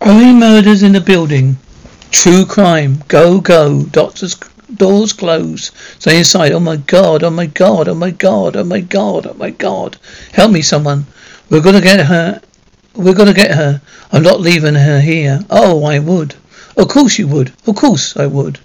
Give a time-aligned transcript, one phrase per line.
[0.00, 1.58] Only murders in the building.
[2.12, 3.02] True crime.
[3.08, 3.82] Go, go.
[3.82, 4.36] Doctors,
[4.72, 5.72] doors closed.
[5.98, 6.52] Stay inside.
[6.52, 9.96] Oh my god, oh my god, oh my god, oh my god, oh my god.
[10.32, 11.06] Help me, someone.
[11.50, 12.40] We're gonna get her.
[12.94, 13.80] We're gonna get her.
[14.12, 15.40] I'm not leaving her here.
[15.50, 16.36] Oh, I would.
[16.76, 17.52] Of course you would.
[17.66, 18.60] Of course I would.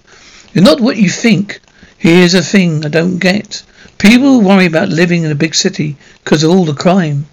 [0.52, 1.60] You're not what you think.
[1.98, 3.64] Here's a thing I don't get.
[3.98, 7.26] People worry about living in a big city because of all the crime.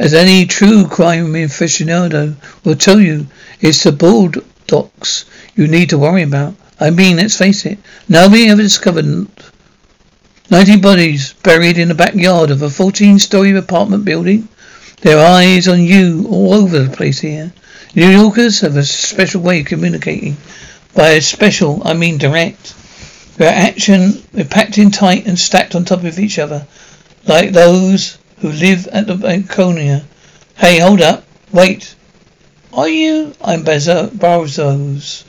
[0.00, 2.34] As any true crime aficionado
[2.64, 3.26] will tell you,
[3.60, 6.54] it's the bulldogs you need to worry about.
[6.80, 9.04] I mean, let's face it, nobody ever discovered
[10.50, 14.48] 90 bodies buried in the backyard of a 14-story apartment building.
[15.02, 17.52] Their eyes on you all over the place here.
[17.94, 20.38] New Yorkers have a special way of communicating.
[20.94, 22.74] By a special, I mean direct.
[23.36, 26.66] Their action, we're packed in tight and stacked on top of each other,
[27.26, 30.04] like those who live at the Arconia.
[30.56, 31.24] Hey, hold up.
[31.52, 31.94] Wait.
[32.72, 33.34] Are you?
[33.42, 35.24] I'm Brazzos.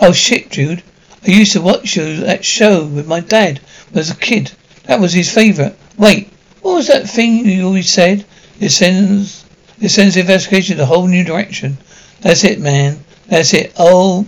[0.00, 0.82] Oh shit, Jude.
[1.26, 3.60] I used to watch you that show with my dad
[3.94, 4.52] as a kid.
[4.84, 5.76] That was his favourite.
[5.98, 6.30] Wait,
[6.62, 8.24] what was that thing you always said?
[8.58, 9.44] It sends
[9.80, 11.76] it sends the investigation in a whole new direction.
[12.22, 13.04] That's it, man.
[13.28, 13.74] That's it.
[13.78, 14.26] Oh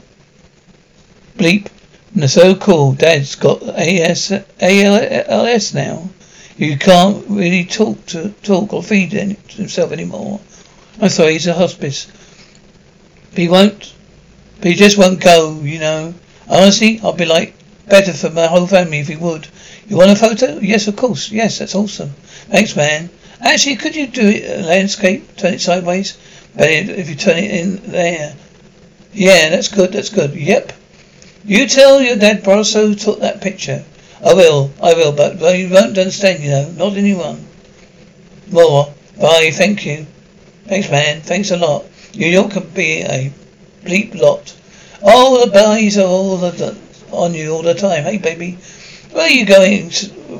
[1.38, 1.69] bleep.
[2.15, 2.93] And the So cool.
[2.93, 6.11] Dad's got AS, ALS now.
[6.57, 10.41] He can't really talk to talk or feed himself anymore.
[11.01, 12.07] I thought he's a hospice.
[13.31, 13.95] But he won't.
[14.59, 16.15] But he just won't go, you know.
[16.49, 17.55] Honestly, I'd be like
[17.89, 19.49] better for my whole family if he would.
[19.89, 20.59] You want a photo?
[20.59, 21.31] Yes, of course.
[21.31, 22.11] Yes, that's awesome.
[22.51, 23.11] Thanks, man.
[23.41, 25.37] Actually, could you do it a landscape?
[25.37, 26.17] Turn it sideways.
[26.55, 28.37] If you turn it in there.
[29.12, 29.93] Yeah, that's good.
[29.93, 30.35] That's good.
[30.35, 30.73] Yep.
[31.45, 33.85] You tell your dad Brazzos took that picture.
[34.25, 36.71] I will, I will, but you won't understand, you know.
[36.71, 37.44] Not anyone.
[38.50, 38.93] More.
[39.21, 40.06] Bye, thank you.
[40.66, 41.21] Thanks, man.
[41.22, 41.84] Thanks a lot.
[42.15, 43.32] New York could be a
[43.84, 44.55] bleep lot.
[45.03, 46.78] All the buys are all the,
[47.11, 48.05] on you all the time.
[48.05, 48.59] Hey, baby.
[49.11, 49.91] Where are you going?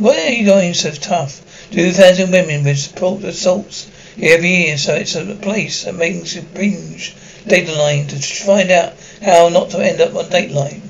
[0.01, 1.69] Where are you going so tough?
[1.71, 3.91] Two thousand women with assaults
[4.21, 8.93] every year, so it's a place that makes you binge Dateline to find out
[9.23, 10.83] how not to end up on Dateline.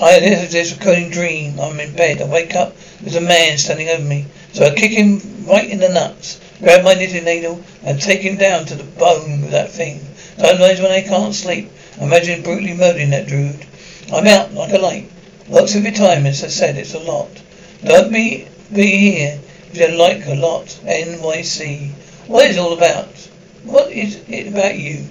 [0.00, 1.58] I had this recurring dream.
[1.58, 2.22] I'm in bed.
[2.22, 2.76] I wake up.
[3.00, 4.26] There's a man standing over me.
[4.52, 8.36] So I kick him right in the nuts, grab my knitting needle, and take him
[8.36, 10.00] down to the bone with that thing.
[10.36, 11.70] Sometimes when I can't sleep,
[12.00, 13.66] I imagine brutally murdering that dude.
[14.12, 15.10] I'm out like a light.
[15.48, 17.30] Works every time, as I said, it's a lot.
[17.84, 19.40] Don't be be here
[19.72, 20.66] if you like a lot.
[20.84, 21.90] NYC.
[22.28, 23.08] What is it all about?
[23.64, 25.06] What is it about you?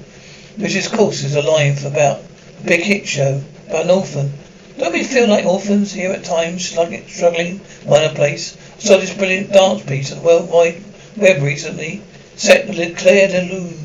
[0.56, 2.22] Which, of course, is a line for about
[2.62, 4.32] a big hit show about an orphan.
[4.78, 8.56] Don't we feel like orphans here at times, struggling find a place?
[8.78, 10.84] I saw this brilliant dance piece on the World Wide
[11.16, 12.04] Web recently,
[12.36, 13.80] set Clair de Lune.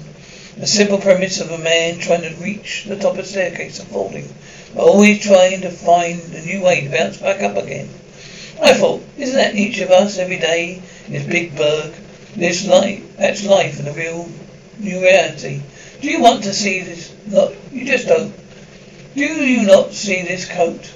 [0.60, 3.88] A simple premise of a man trying to reach the top of a staircase and
[3.88, 4.28] falling,
[4.74, 7.88] but always trying to find a new way to bounce back up again.
[8.62, 11.94] I thought, isn't that each of us every day in this big burg?
[12.36, 14.28] This life, that's life in a real
[14.78, 15.62] new reality.
[16.02, 17.14] Do you want to see this?
[17.72, 18.34] You just don't.
[19.14, 20.86] Do you not see this coat?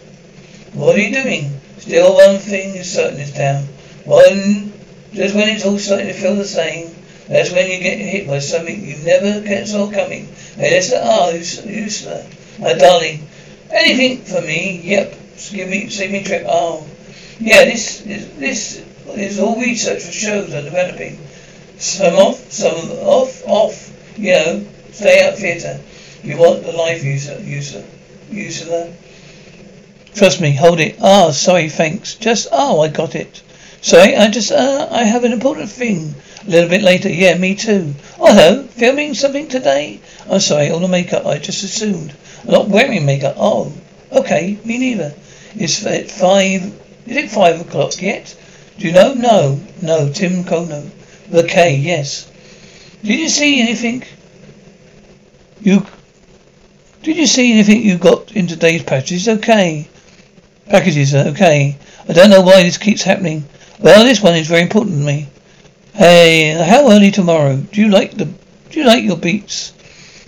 [0.72, 1.60] What are you doing?
[1.76, 3.64] Still one thing is certain this town.
[4.06, 4.72] One,
[5.12, 6.94] just when it's all starting to feel the same,
[7.28, 10.28] that's when you get hit by something you never saw coming.
[10.56, 12.06] Hey, that's the ah, useless.
[12.58, 13.26] My darling,
[13.70, 14.80] anything for me?
[14.82, 15.14] Yep.
[15.50, 16.44] Give me, save me trip.
[16.46, 16.86] Oh,
[17.38, 17.66] yeah.
[17.66, 21.18] This, this, this is all research for shows are developing.
[21.76, 24.18] Some off, some off, off.
[24.18, 25.80] You know, stay out theatre.
[26.22, 27.84] You want the live user, user.
[28.34, 28.93] Ursula.
[30.14, 30.96] Trust me, hold it.
[31.02, 32.14] Ah, sorry, thanks.
[32.14, 33.43] Just, oh, I got it.
[33.82, 36.14] Sorry, I just, uh, I have an important thing
[36.46, 37.94] A little bit later, yeah, me too.
[38.19, 40.00] Oh, hello, filming something today?
[40.31, 42.14] I'm sorry, all the makeup, I just assumed.
[42.44, 43.37] I'm not wearing makeup.
[43.38, 43.73] Oh,
[44.12, 45.14] okay, me neither.
[45.56, 46.62] It's at five,
[47.06, 48.34] is it five o'clock yet?
[48.78, 49.14] Do you know?
[49.14, 50.88] No, no, Tim Kono.
[51.31, 52.31] The K, yes.
[53.02, 54.05] Did you see anything?
[55.61, 55.84] You,
[57.06, 59.29] did you see anything you got in today's packages?
[59.29, 59.88] Okay.
[60.69, 61.79] Packages, okay.
[62.08, 63.44] I don't know why this keeps happening.
[63.79, 65.29] Well, this one is very important to me.
[65.94, 67.58] Hey, how early tomorrow?
[67.58, 69.73] Do you like the, do you like your beats?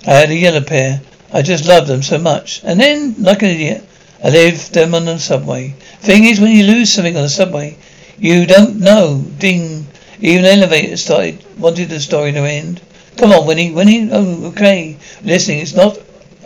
[0.07, 1.01] I had a yellow pair.
[1.33, 2.63] I just loved them so much.
[2.63, 3.85] And then, like an idiot,
[4.23, 5.75] I left them on the subway.
[5.99, 7.77] Thing is, when you lose something on the subway,
[8.21, 9.25] you don't know.
[9.39, 9.85] Ding.
[10.21, 12.81] Even the elevator started, wanted the story to end.
[13.17, 14.09] Come on, Winnie, Winnie.
[14.13, 14.97] Oh, okay.
[15.25, 15.98] Listening, it's not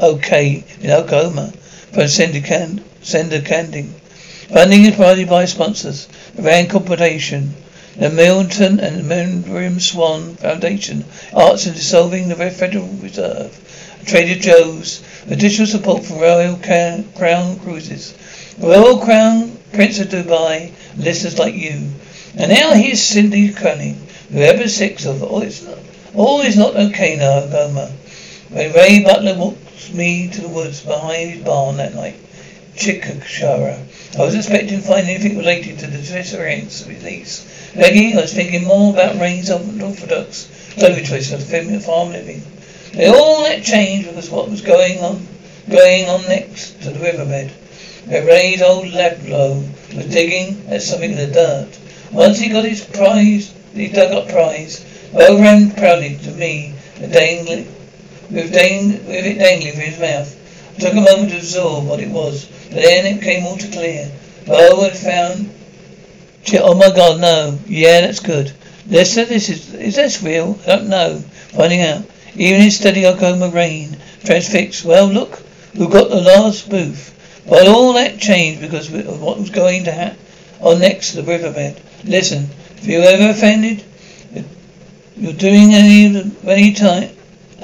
[0.03, 1.53] okay in Oklahoma.
[1.93, 3.95] From Cinda, Cinda Canning.
[4.53, 6.09] Funding is provided by sponsors.
[6.35, 7.55] The Rand Corporation.
[7.97, 11.05] The Milton and Miriam Swan Foundation.
[11.33, 13.57] Arts in Dissolving the Federal Reserve.
[14.05, 15.01] Trader Joe's.
[15.31, 18.15] Additional support from Royal Crown Cruises.
[18.59, 20.73] Royal Crown Prince of Dubai.
[20.97, 21.91] Listeners like you.
[22.37, 24.07] And now here's Cinda Canning.
[24.31, 25.79] Whoever six of all is not
[26.15, 27.91] all is not okay now, Goma.
[28.51, 29.35] When Ray Butler
[29.93, 32.17] me to the woods behind his barn that night,
[32.77, 33.79] Chickashara,
[34.19, 37.73] I was expecting to find anything related to the disappearance of his niece.
[37.75, 42.43] Peggy, I was thinking more about Ray's orthodox clothing choice of farm living.
[42.93, 45.27] They all that changed because what was going on
[45.71, 47.51] going on next to the riverbed.
[48.07, 49.63] Where Ray's old Lablo
[49.95, 51.79] was digging at something in the dirt.
[52.11, 54.85] Once he got his prize, he dug up prize.
[55.13, 57.73] Bo ran proudly to me, dangling,
[58.31, 60.75] with, dang, with it dangling from his mouth.
[60.77, 63.71] I took a moment to absorb what it was, but then it came all too
[63.71, 64.11] clear.
[64.47, 65.53] Bo had found.
[66.55, 67.59] Oh my God, no!
[67.67, 68.53] Yeah, that's good.
[68.89, 70.59] Listen, this is is this real?
[70.65, 71.19] I don't know.
[71.19, 72.05] Finding out.
[72.35, 74.85] Even in steady Oklahoma rain, transfixed.
[74.85, 75.37] Well, look,
[75.77, 77.11] who got the last booth.
[77.49, 80.19] But all that changed because of what was going to happen
[80.61, 81.81] on next to the riverbed.
[82.05, 83.85] Listen, if you're ever offended,
[85.17, 87.11] you're doing any any time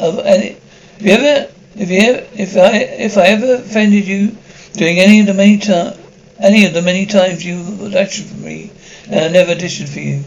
[0.00, 4.36] If you ever, if you ever, if I if I ever offended you,
[4.74, 5.98] doing any of the many time,
[6.38, 8.70] any of the many times you auditioned for me,
[9.10, 10.24] and I never auditioned for you.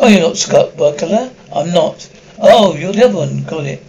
[0.00, 1.32] Oh, you're not Scott Bakula.
[1.54, 2.08] I'm not.
[2.38, 3.44] Oh, you're the other one.
[3.44, 3.82] Got it.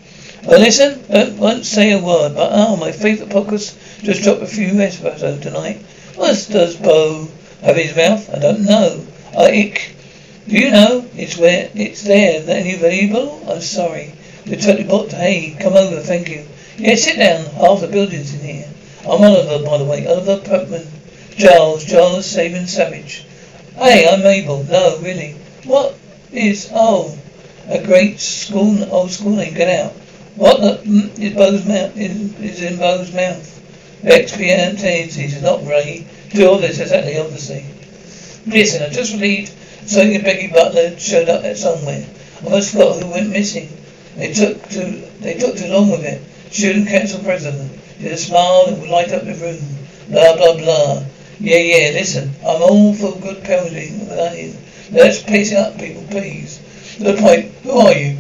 [0.46, 4.48] Well, listen, don't, won't say a word, but oh, my favourite podcast just dropped a
[4.48, 5.78] few episodes tonight.
[6.14, 7.28] What does Bo
[7.62, 8.30] have his mouth?
[8.32, 9.04] I don't know.
[9.36, 9.96] I ick.
[10.48, 11.06] Do you know?
[11.16, 12.44] It's where it's there.
[12.48, 13.44] Any available?
[13.50, 14.14] I'm sorry.
[14.46, 15.12] The totally booked.
[15.12, 16.02] Hey, come over.
[16.02, 16.46] Thank you.
[16.78, 17.46] Yeah, sit down.
[17.56, 18.68] Half the building's in here.
[19.02, 20.08] I'm Oliver, by the way.
[20.08, 20.88] Oliver Putnam.
[21.36, 21.84] Giles.
[21.86, 23.26] Giles Sabin Savage.
[23.76, 24.64] Hey, I'm Mabel.
[24.64, 25.36] No, really.
[25.64, 25.96] What
[26.32, 26.70] is?
[26.74, 27.18] Oh,
[27.68, 29.54] a great school, old school name.
[29.54, 29.94] Get out.
[30.36, 31.98] What the, mm, is Bo's mouth?
[31.98, 33.52] Is, is in Bo's mouth?
[34.04, 36.06] Experiences is not Ray.
[36.30, 37.66] Do all this exactly, obviously.
[38.46, 39.52] Listen, I just relieved
[39.88, 42.04] Something Becky Butler showed up at somewhere.
[42.42, 43.70] I almost forgot who went missing.
[44.16, 46.22] They took too they took too long with it.
[46.54, 47.72] Student council president.
[48.00, 49.60] Did a smile that would light up the room.
[50.10, 51.04] Blah blah blah.
[51.40, 52.32] Yeah, yeah, listen.
[52.42, 54.08] I'm all for good parenting.
[54.92, 56.60] Let's pace it up, people, please.
[57.00, 58.18] The point, who are you?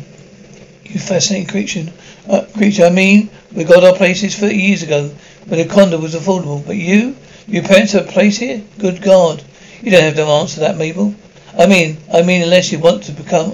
[0.83, 1.86] You fascinating creature.
[2.28, 5.14] Uh, creature, I mean, we got our places 30 years ago
[5.45, 6.66] when a condo was affordable.
[6.66, 7.16] But you?
[7.47, 8.64] Your parents have a place here?
[8.80, 9.44] Good God.
[9.81, 11.16] You don't have to answer that, Mabel.
[11.57, 13.54] I mean, I mean, unless you want to become,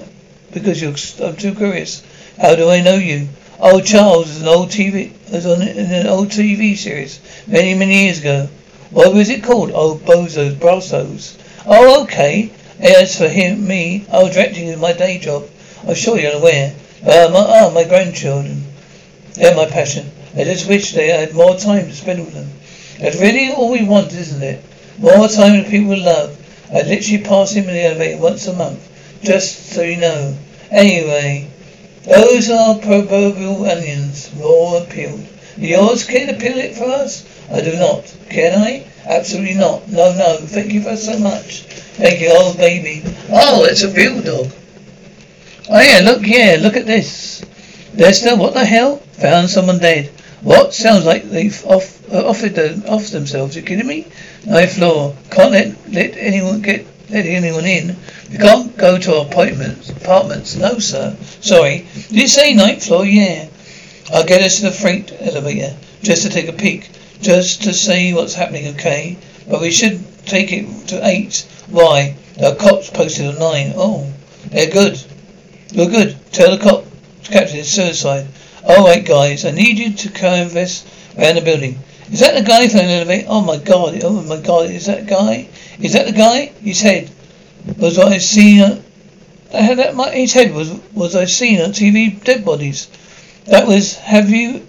[0.52, 0.94] because you're,
[1.24, 2.02] I'm too curious.
[2.42, 3.28] How do I know you?
[3.60, 8.02] Oh, Charles is an old TV, was on in an old TV series many, many
[8.02, 8.48] years ago.
[8.90, 9.70] What was it called?
[9.72, 11.36] Oh, Brazzos, Brazzos.
[11.64, 12.50] Oh, okay.
[12.80, 15.48] As for him, me, I was directing in my day job.
[15.86, 16.74] I'm sure you're aware.
[17.04, 18.64] Uh, my, ah, my grandchildren.
[19.34, 20.10] They're my passion.
[20.36, 22.50] I just wish they had more time to spend with them.
[22.98, 24.64] That's really all we want, isn't it?
[24.98, 26.36] More time with people we love.
[26.74, 28.82] I literally pass him in the elevator once a month,
[29.22, 30.36] just so you know.
[30.72, 31.51] Anyway,
[32.04, 35.26] those are proverbial onions, raw and peeled.
[35.56, 37.24] Yours to peel it for us?
[37.52, 38.12] I do not.
[38.30, 38.86] Can I?
[39.06, 39.88] Absolutely not.
[39.88, 40.36] No, no.
[40.38, 41.62] Thank you for so much.
[41.96, 43.02] Thank you, old baby.
[43.30, 44.50] Oh, it's a real dog.
[45.68, 47.44] Oh yeah, look, yeah, look at this.
[47.94, 48.96] Lester, what the hell?
[49.20, 50.10] Found someone dead.
[50.40, 50.74] What?
[50.74, 53.54] Sounds like they've off, uh, offered them, off themselves.
[53.54, 54.06] You kidding me?
[54.44, 55.14] Ninth floor.
[55.30, 57.96] Can't let, let anyone get let anyone in.
[58.30, 59.90] You can't go to apartments.
[59.90, 60.56] Apartments.
[60.56, 61.16] No, sir.
[61.40, 61.86] Sorry.
[61.94, 63.04] Did you say ninth floor?
[63.04, 63.48] Yeah.
[64.12, 66.90] I'll get us to the freight elevator just to take a peek,
[67.20, 68.74] just to see what's happening.
[68.74, 69.16] Okay,
[69.48, 71.46] but we should take it to eight.
[71.68, 72.16] Why?
[72.36, 73.72] The cops posted on nine.
[73.76, 74.12] Oh,
[74.46, 75.00] they're good.
[75.70, 76.16] You're good.
[76.32, 76.84] Tell the cop,
[77.24, 78.26] captain, it's suicide.
[78.64, 80.84] All right, guys, I need you to canvass
[81.16, 81.78] around the building.
[82.12, 83.26] Is that the guy from the elevator?
[83.30, 85.48] Oh my god, oh my god, is that guy?
[85.80, 86.52] Is that the guy?
[86.60, 87.10] His head
[87.78, 88.60] was I seen.
[88.60, 88.84] On,
[89.50, 92.88] that, that my, his head was was I seen on TV dead bodies.
[93.46, 93.96] That was.
[93.96, 94.66] Have you?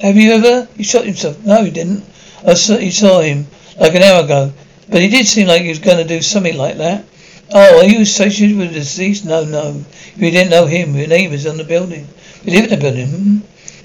[0.00, 0.68] Have you ever?
[0.76, 1.42] He shot himself.
[1.42, 2.04] No, he didn't.
[2.46, 3.46] I saw, he saw him
[3.80, 4.52] like an hour ago,
[4.90, 7.06] but he did seem like he was going to do something like that.
[7.50, 9.24] Oh, are you associated with the deceased?
[9.24, 9.82] No, no.
[10.20, 10.92] We didn't know him.
[10.92, 12.06] We're neighbours on the building.
[12.44, 13.08] We live in the building.
[13.08, 13.38] Hmm?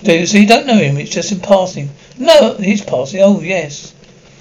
[0.04, 0.98] Do you, so you don't know him?
[0.98, 1.90] It's just in passing.
[2.22, 3.20] No, he's passing.
[3.24, 3.96] Oh, yes.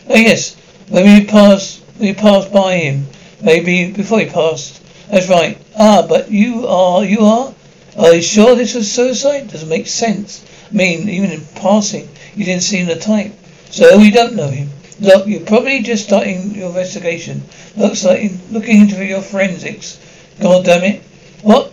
[0.06, 0.54] Oh, yes.
[0.90, 3.06] When we passed, we passed by him.
[3.40, 4.82] Maybe before he passed.
[5.10, 5.56] That's right.
[5.78, 7.54] Ah, but you are, you are?
[7.96, 9.49] Are you sure this was suicide?
[9.49, 10.44] Doesn't make sense.
[10.70, 12.06] I mean, even in passing,
[12.37, 13.32] you didn't seem the type.
[13.70, 14.68] So we don't know him.
[15.00, 17.42] Look, you're probably just starting your investigation.
[17.78, 19.99] Looks like you're looking into your forensics.
[20.38, 21.02] God damn it.
[21.40, 21.72] What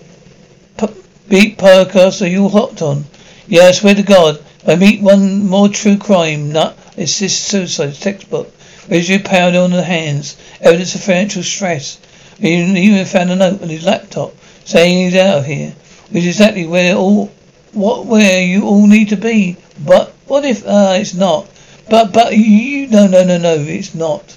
[0.78, 3.04] P- beat podcast are you hopped on?
[3.48, 7.96] Yeah, I swear to God, I meet one more true crime nut, it's this suicide
[7.96, 8.54] textbook.
[8.90, 11.98] Residue powder on the hands, evidence of financial stress.
[12.42, 14.34] We even found a note on his laptop
[14.66, 15.74] saying he's out of here,
[16.10, 17.32] which is exactly where all,
[17.72, 19.56] what, where you all need to be.
[19.86, 21.48] But what if, uh, it's not?
[21.90, 24.36] But, but you, no, no, no, no, it's not.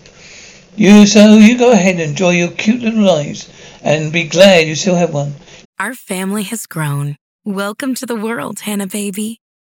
[0.77, 3.51] You, so you go ahead and enjoy your cute little lives
[3.83, 5.35] and be glad you still have one.
[5.81, 7.17] Our family has grown.
[7.45, 9.40] Welcome to the world, Hannah baby.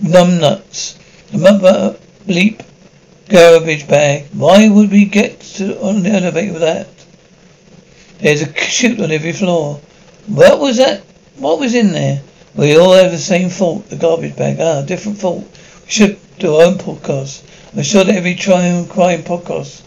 [0.00, 0.98] numbnuts.
[1.32, 1.96] Remember
[2.26, 2.64] bleep
[3.28, 4.26] garbage bag.
[4.32, 6.88] Why would we get to on the elevator with that?
[8.18, 9.80] There's a chute on every floor.
[10.26, 11.02] What was that?
[11.36, 12.22] What was in there?
[12.54, 14.58] We all have the same fault, the garbage bag.
[14.60, 15.44] Ah, different fault.
[15.84, 17.42] We should do our own podcast.
[17.76, 19.82] I'm sure that every crime crime podcast,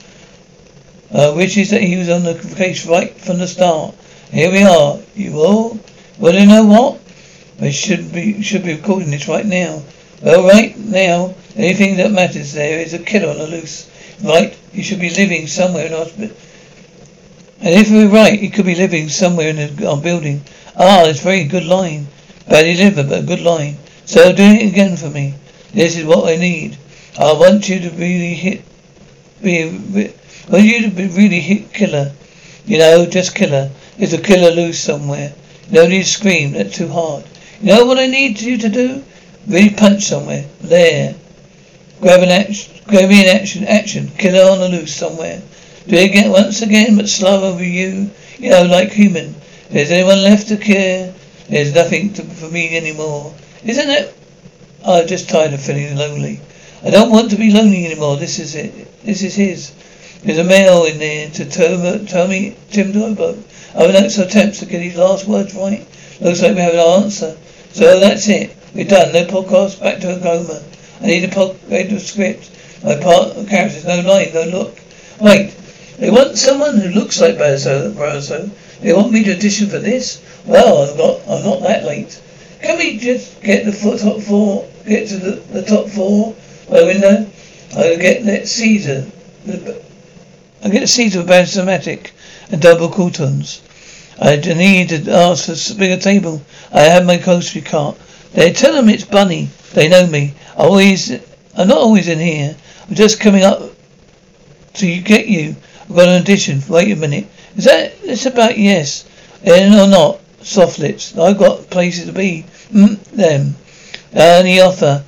[1.11, 3.95] uh, which is that he was on the case right from the start.
[4.31, 4.99] Here we are.
[5.15, 5.79] You all
[6.19, 6.99] well you know what?
[7.59, 9.83] We should be should be recording this right now.
[10.21, 13.89] Well right now, anything that matters there is a killer on the loose.
[14.23, 14.57] Right?
[14.73, 16.35] He should be living somewhere in hospital.
[17.59, 20.41] And if we're right, he could be living somewhere in a, building.
[20.75, 22.07] Ah, it's very good line.
[22.47, 23.77] Badly delivered, but a good line.
[24.05, 25.35] So do it again for me.
[25.73, 26.77] This is what I need.
[27.19, 28.61] I want you to really hit,
[29.41, 32.13] be, I want you to be really hit killer.
[32.65, 33.71] You know, just killer.
[33.97, 35.33] There's a killer loose somewhere.
[35.71, 36.53] No need to scream.
[36.53, 37.23] That's too hard.
[37.61, 39.03] You know what I need you to do?
[39.47, 40.45] Really punch somewhere.
[40.61, 41.15] There.
[42.01, 42.81] Grab an action.
[42.85, 43.63] Grab me an action.
[43.63, 44.09] Action.
[44.17, 45.41] Killer on the loose somewhere.
[45.87, 48.11] Do it again once again, but slow over you.
[48.37, 49.35] You know, like human.
[49.67, 51.13] If there's anyone left to care,
[51.49, 53.33] there's nothing to, for me anymore.
[53.63, 54.17] Isn't it?
[54.85, 56.41] I'm just tired of feeling lonely.
[56.83, 58.17] I don't want to be lonely anymore.
[58.17, 59.03] This is it.
[59.03, 59.71] This is his.
[60.23, 63.37] There's a mail in there to tell, tell me Tim Turbo.
[63.75, 65.87] I have an attempts to get his last words right.
[66.19, 67.37] Looks like we have an answer.
[67.71, 68.55] So that's it.
[68.77, 69.11] We're done.
[69.11, 69.81] No podcast.
[69.81, 70.61] Back to a coma.
[71.01, 72.51] I need a pod, a script.
[72.83, 73.85] My part of characters.
[73.85, 74.31] No line.
[74.35, 74.77] No look.
[75.19, 75.49] Wait.
[75.97, 77.37] They want someone who looks like.
[77.37, 78.51] Brazzos.
[78.81, 80.21] They want me to audition for this?
[80.45, 81.21] Well, I've got.
[81.27, 82.21] I'm not that late.
[82.61, 84.69] Can we just get the top four?
[84.85, 86.35] Get to the, the top four
[86.69, 87.27] by window?
[87.75, 89.07] I'll get that Caesar.
[90.63, 92.11] I'll get a Caesar with Basmatic
[92.51, 93.59] and double croutons.
[94.21, 96.43] I need to ask for a bigger table.
[96.71, 97.97] I have my grocery cart.
[98.33, 99.49] They tell them it's Bunny.
[99.73, 100.33] They know me.
[100.55, 101.11] Always,
[101.55, 102.55] I'm not always in here.
[102.87, 103.61] I'm just coming up
[104.75, 105.55] to get you.
[105.83, 106.61] I've got an audition.
[106.67, 107.27] Wait a minute.
[107.55, 109.05] Is that, it's about yes.
[109.43, 110.19] In or not.
[110.41, 111.17] Soft lips.
[111.17, 112.45] I've got places to be.
[112.71, 113.55] Mm, them.
[114.15, 115.03] Only offer.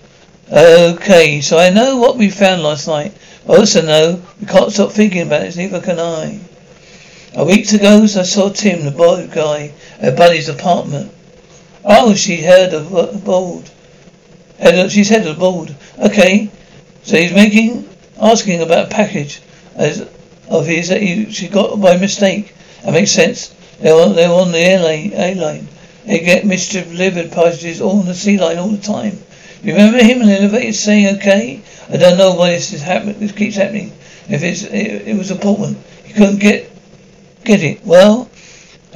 [0.51, 3.13] Okay, so I know what we found last night.
[3.47, 6.39] I also know we can't stop thinking about it, neither can I.
[7.35, 11.11] A week ago, I saw Tim, the boy guy, at Bunny's apartment.
[11.91, 13.67] Oh, she heard of uh, the board.
[14.59, 15.75] Head, she's head of board.
[15.97, 16.51] Okay,
[17.01, 17.89] so he's making,
[18.21, 19.41] asking about a package
[19.73, 20.07] as
[20.47, 22.53] of his that he, she got by mistake.
[22.83, 23.47] That makes sense.
[23.79, 25.13] They're on, they're on the airline.
[25.13, 25.67] airline.
[26.05, 29.17] They get mischief delivered packages all on the sea line all the time.
[29.63, 33.19] You Remember him in the elevator saying, "Okay, I don't know why this is happening.
[33.19, 33.91] This keeps happening.
[34.29, 36.71] If it's it, it was important, he couldn't get
[37.43, 37.83] get it.
[37.83, 38.28] Well,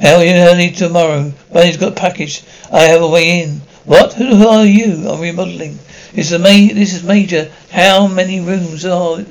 [0.02, 1.32] are you early tomorrow?
[1.52, 2.42] Bunny's got a package.
[2.72, 3.60] I have a way in.
[3.84, 4.14] What?
[4.14, 5.08] Who are you?
[5.08, 5.78] I'm remodeling.
[6.14, 7.50] It's a ma- This is major.
[7.70, 9.24] How many rooms are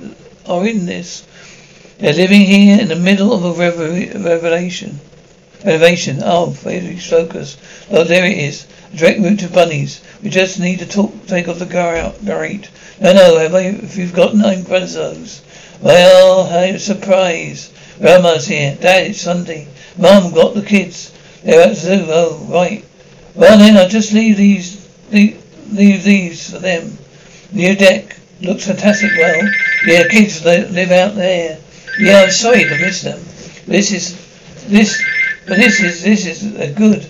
[0.45, 1.23] are in this?
[1.97, 4.99] They're living here in the middle of a rever- revelation.
[5.65, 7.57] Oh, very focus.
[7.89, 8.65] Oh, there it is.
[8.93, 10.01] A direct route to Bunny's.
[10.21, 12.67] We just need to talk, take off the gar out, garate.
[12.99, 15.41] No, no, have I, if you've got nine brothers.
[15.81, 17.69] Well, I'm surprise.
[18.03, 18.77] Grandma's here.
[18.81, 19.65] Dad, it's Sunday.
[19.97, 21.17] Mum got the kids.
[21.41, 22.05] They're at zoo.
[22.09, 22.83] Oh, right.
[23.33, 25.41] Well then, I'll just leave these, leave,
[25.71, 26.97] leave these for them.
[27.53, 28.17] New deck.
[28.41, 29.09] Looks fantastic.
[29.17, 29.49] Well,
[29.85, 31.57] yeah, kids live out there.
[31.97, 33.19] Yeah, I'm sorry to miss them.
[33.67, 35.01] This is, this,
[35.47, 37.09] but this is, this is a good.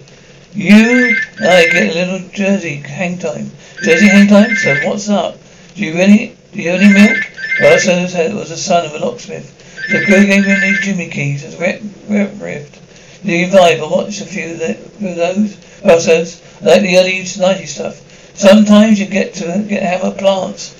[0.53, 3.49] You, I get a little Jersey hang time.
[3.81, 4.55] Jersey hang time?
[4.57, 5.39] So what's up?
[5.73, 7.17] Do you any, do you have any milk?
[7.61, 9.61] Well, so it was the son of a locksmith.
[9.87, 12.79] So Crew gave him these Jimmy keys as rep, rep rift.
[13.23, 15.57] The vibe, I watched a few of, those.
[16.03, 16.21] So
[16.61, 18.35] I like the early 90s stuff.
[18.35, 20.75] Sometimes you get to get a plants.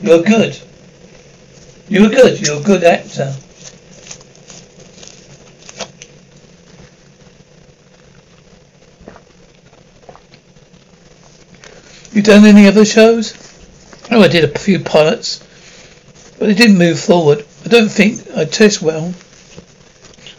[0.00, 0.58] You're good.
[1.88, 2.40] You're good.
[2.40, 3.34] You're a good actor.
[12.12, 13.34] You done any other shows?
[14.10, 15.38] Oh, I did a few pilots,
[16.38, 17.44] but they didn't move forward.
[17.64, 19.14] I don't think I test well.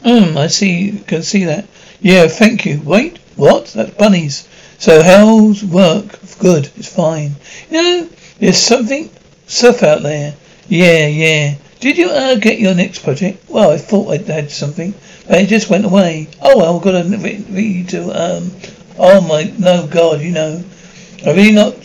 [0.03, 1.67] Um, I see, can see that.
[2.01, 2.82] Yeah, thank you.
[2.82, 3.67] Wait, what?
[3.67, 4.47] That's bunnies.
[4.77, 6.19] So how's work?
[6.39, 7.36] Good, it's fine.
[7.69, 9.10] You know, there's something
[9.45, 10.36] stuff out there.
[10.69, 11.55] Yeah, yeah.
[11.79, 13.49] Did you uh, get your next project?
[13.49, 14.93] Well, I thought I'd had something,
[15.27, 16.29] but it just went away.
[16.41, 17.17] Oh well, got to
[17.49, 18.51] read to um.
[18.97, 20.63] Oh my, no, God, you know,
[21.25, 21.75] I really not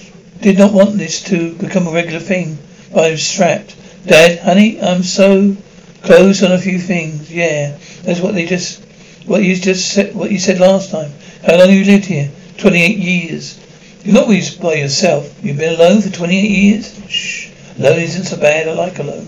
[0.41, 2.59] did not want this to become a regular thing,
[2.93, 3.77] but I was strapped.
[4.07, 5.57] Dad, honey, I'm so
[6.03, 7.33] close on a few things.
[7.33, 8.85] Yeah, that's what they just,
[9.27, 11.11] what you just said, what you said last time.
[11.47, 12.31] How long have you lived here?
[12.59, 13.61] Twenty-eight years.
[14.05, 15.43] You're not always by yourself.
[15.43, 17.11] You've been alone for twenty-eight years.
[17.11, 17.51] Shh.
[17.79, 18.69] Alone isn't so bad.
[18.69, 19.27] I like alone.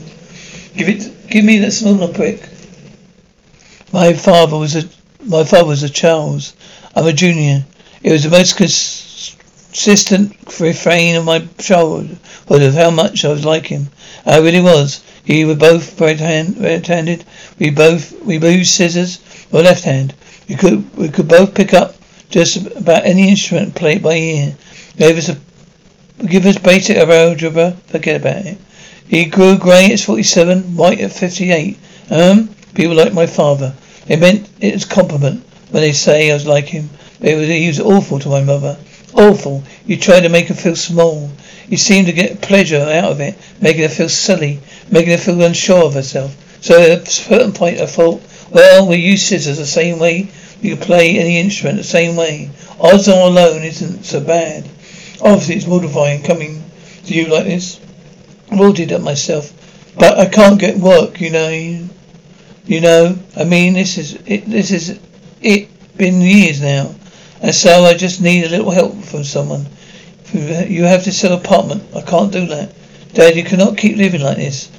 [0.76, 2.48] Give it, give me that smaller prick.
[3.92, 4.88] My father was a,
[5.24, 6.54] my father was a Charles.
[6.94, 7.64] I'm a junior.
[8.02, 8.56] It was the most
[9.76, 12.18] consistent refrain of my childhood
[12.62, 13.88] of how much I was like him.
[14.24, 15.02] I really was.
[15.22, 17.26] He were both right hand right handed.
[17.58, 19.20] We both we used scissors
[19.52, 20.14] or left hand.
[20.48, 21.94] We could we could both pick up
[22.30, 24.56] just about any instrument played by ear.
[24.96, 25.36] Gave us a
[26.24, 28.56] give us basic algebra, forget about it.
[29.06, 31.76] He grew grey at forty seven, white at fifty eight.
[32.10, 33.74] Um people like my father.
[34.06, 36.88] They meant it compliment when they say I was like him.
[37.20, 38.78] It was, he was awful to my mother.
[39.16, 39.64] Awful.
[39.86, 41.30] You try to make her feel small.
[41.68, 45.42] You seem to get pleasure out of it, making her feel silly, making her feel
[45.42, 46.36] unsure of herself.
[46.60, 50.76] So at a certain point I thought, well, we use scissors the same way you
[50.76, 52.50] play any instrument the same way.
[52.80, 54.64] Odds on alone isn't so bad.
[55.20, 56.64] Obviously it's mortifying coming
[57.04, 57.80] to you like this.
[58.50, 59.52] I will do that myself.
[59.98, 61.88] But I can't get work, you know.
[62.66, 64.46] You know, I mean, this is it.
[64.46, 64.98] This is
[65.40, 65.68] it.
[65.96, 66.94] Been years now,
[67.42, 69.66] and so I just need a little help from someone.
[70.32, 71.84] You have to sell apartment.
[71.94, 72.74] I can't do that.
[73.14, 74.70] Dad, you cannot keep living like this.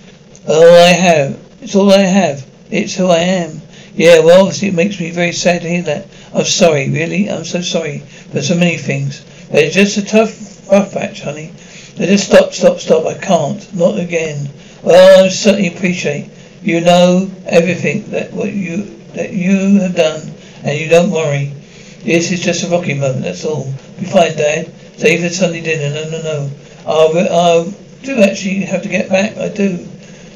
[0.48, 1.39] All I have.
[1.62, 2.46] It's all I have.
[2.70, 3.62] It's who I am.
[3.96, 6.08] Yeah, well, obviously it makes me very sad to hear that.
[6.34, 7.30] I'm sorry, really.
[7.30, 9.26] I'm so sorry for so many things.
[9.50, 11.54] It's just a tough, rough patch, honey.
[11.98, 13.06] Now just stop, stop, stop.
[13.08, 13.74] I can't.
[13.74, 14.50] Not again.
[14.84, 16.30] Well, I certainly appreciate
[16.62, 21.54] you know everything that what you that you have done, and you don't worry.
[22.03, 23.23] This is just a rocky moment.
[23.23, 23.71] That's all.
[23.99, 24.73] Be fine, Dad.
[24.97, 25.93] Save the Sunday dinner.
[25.93, 26.51] No, no, no.
[26.88, 29.38] I I do actually have to get back.
[29.38, 29.88] I do.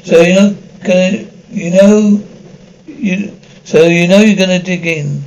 [0.04, 2.22] So you're not gonna, you know,
[2.86, 3.38] you.
[3.64, 5.24] So you know you're gonna dig in.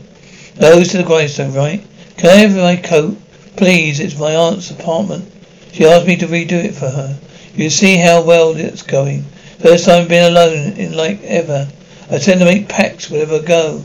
[0.60, 1.86] Nose to the grindstone, right?
[2.18, 3.18] Can I have my coat?
[3.58, 5.32] Please, it's my aunt's apartment.
[5.72, 7.18] She asked me to redo it for her.
[7.56, 9.24] You see how well it's going.
[9.60, 11.68] First time being alone in like ever.
[12.10, 13.84] I tend to make packs wherever I go.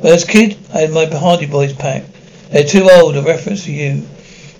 [0.00, 2.04] A kid, I had my Hardy Boys pack.
[2.50, 4.06] They're too old, a reference for you.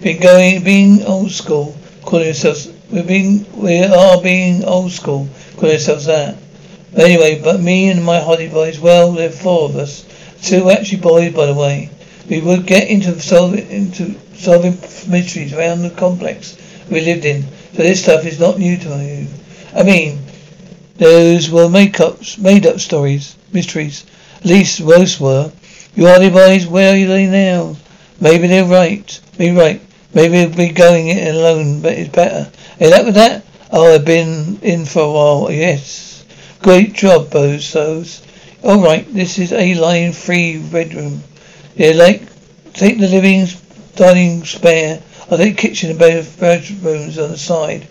[0.00, 5.74] Been going, being old school, calling yourselves, we're being, we are being old school, calling
[5.74, 6.36] ourselves that.
[6.92, 10.04] But anyway, but me and my Hardy Boys, well, there are four of us.
[10.42, 11.90] Two actually boys, by the way.
[12.28, 14.78] We would get into solving, into solving
[15.10, 16.56] mysteries around the complex
[16.90, 17.42] we lived in.
[17.74, 19.26] So this stuff is not new to you.
[19.74, 20.18] I mean,
[20.96, 24.04] those were make-ups, made-up stories, mysteries.
[24.44, 25.52] Least most were.
[25.94, 27.76] You Hardy Boys, where are they now?
[28.20, 29.20] Maybe they're right.
[29.38, 29.80] Be right.
[30.14, 32.50] Maybe they'll be going it alone, but it's better.
[32.78, 33.44] Hey, that with that?
[33.70, 35.50] Oh, I've been in for a while.
[35.50, 36.24] Yes.
[36.60, 38.22] Great job, Brazzos.
[38.62, 41.22] All right, this is a line free bedroom.
[41.74, 42.22] Yeah, like
[42.74, 43.46] take the living,
[43.96, 45.02] dining spare.
[45.30, 47.86] I'll take kitchen and both bedrooms on the side.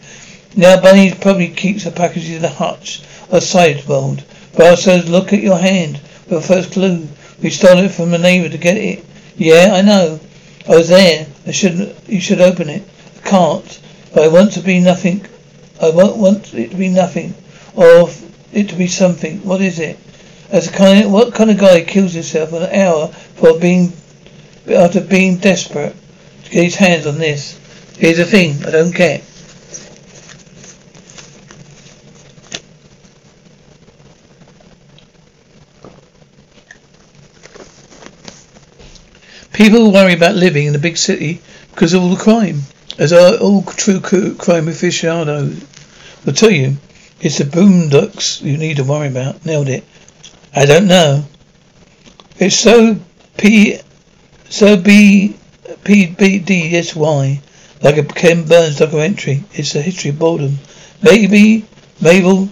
[0.56, 4.24] Now Bunny probably keeps the packages in the hutch or sideboard.
[4.56, 6.00] But says, look at your hand.
[6.32, 7.10] For first clue.
[7.44, 9.04] We stole it from a neighbour to get it.
[9.36, 10.18] Yeah, I know.
[10.66, 11.28] I was there.
[11.46, 12.84] I should you should open it.
[13.18, 13.82] I can't.
[14.14, 15.26] But I want to be nothing.
[15.82, 17.34] I want, want it to be nothing.
[17.76, 18.10] Or
[18.54, 19.44] it to be something.
[19.44, 20.00] What is it?
[20.50, 23.92] As a kind of, what kind of guy kills himself an hour for being
[24.74, 25.98] after being desperate
[26.46, 27.60] to get his hands on this?
[27.98, 29.22] Here's the thing I don't get.
[39.62, 42.64] People worry about living in a big city because of all the crime.
[42.98, 45.64] As all true crime aficionados
[46.26, 46.78] will tell you,
[47.20, 49.46] it's the boondocks you need to worry about.
[49.46, 49.84] Nailed it.
[50.56, 51.26] I don't know.
[52.40, 52.98] It's so
[53.38, 53.78] P,
[54.50, 55.36] so B,
[55.84, 57.40] P, B, D, S, Y.
[57.84, 59.44] Like a Ken Burns documentary.
[59.54, 60.58] It's a history of boredom.
[61.04, 61.68] Maybe
[62.02, 62.50] Mabel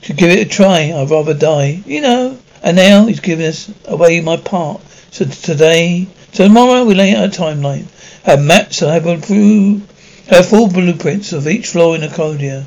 [0.00, 0.92] should give it a try.
[0.92, 1.82] I'd rather die.
[1.84, 2.38] You know.
[2.62, 4.80] And now he's giving us away my part.
[5.10, 7.86] So today tomorrow we lay out a timeline.
[8.24, 12.64] Have maps and have a full blueprints of each floor in Arconia.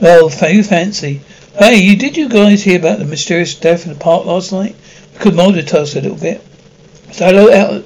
[0.00, 1.20] Well, very fancy.
[1.58, 4.76] Hey, did you guys hear about the mysterious death in the park last night?
[5.14, 6.42] We could us a little bit.
[7.12, 7.84] So hello out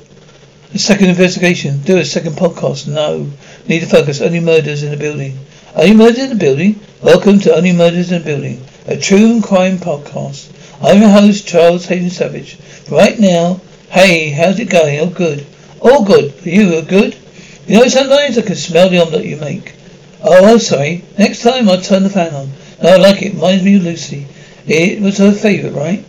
[0.72, 1.80] a second investigation.
[1.80, 2.86] Do a second podcast.
[2.86, 3.30] No.
[3.68, 4.20] Need to focus.
[4.20, 5.38] Only murders in the building.
[5.74, 6.78] Only murders in the building?
[7.02, 10.50] Welcome to Only Murders in the Building, a true crime podcast.
[10.80, 12.58] I'm your host, Charles Hayden Savage.
[12.90, 13.60] Right now,
[13.94, 14.98] Hey, how's it going?
[14.98, 15.46] Oh, good.
[15.80, 16.34] All good.
[16.44, 17.16] You, good?
[17.68, 19.72] You know, sometimes I can smell the omelette you make.
[20.20, 21.04] Oh, I'm sorry.
[21.16, 22.50] Next time I'll turn the fan on.
[22.82, 23.34] No, I like it.
[23.34, 24.26] Reminds me of Lucy.
[24.66, 26.04] It was her favourite, right?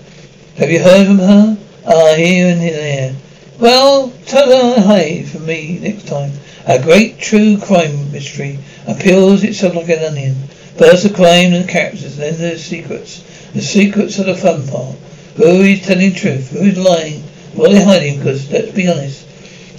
[0.58, 1.58] Have you heard from her?
[1.86, 3.16] Ah, here and there.
[3.60, 6.32] Well, tell her hi from me next time.
[6.66, 10.34] A great true crime mystery appeals itself like an onion.
[10.80, 13.20] First the crime and the characters, then the secrets.
[13.54, 14.96] The secrets are the fun part.
[15.36, 16.50] Who is telling truth?
[16.50, 17.25] Who is lying?
[17.56, 18.18] What are they hiding?
[18.18, 19.26] Because let's be honest,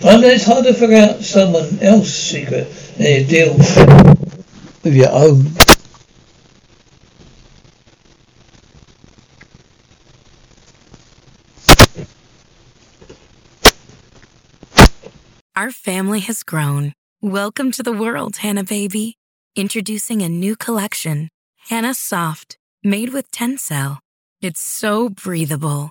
[0.02, 3.54] I it's hard to figure out someone else's secret than you deal
[4.82, 5.44] with your own.
[15.54, 16.94] Our family has grown.
[17.20, 19.18] Welcome to the world, Hannah baby.
[19.54, 21.28] Introducing a new collection,
[21.68, 23.98] Hannah Soft, made with Tencel.
[24.40, 25.90] It's so breathable